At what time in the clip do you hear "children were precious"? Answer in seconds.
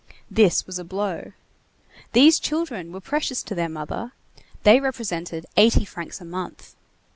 2.39-3.43